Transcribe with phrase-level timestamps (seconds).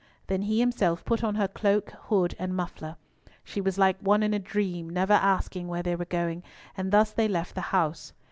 [0.25, 2.95] Then he himself put on her cloak, hood, and muffler.
[3.43, 6.41] She was like one in a dream, never asking where they were going,
[6.75, 8.11] and thus they left the house.